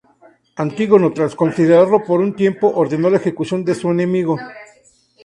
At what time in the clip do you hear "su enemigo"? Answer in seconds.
3.75-4.35